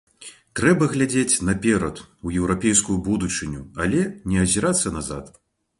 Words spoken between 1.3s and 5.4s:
наперад, у еўрапейскую будучыню, але не азірацца назад.